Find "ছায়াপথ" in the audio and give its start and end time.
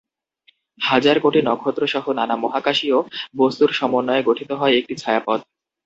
4.95-5.39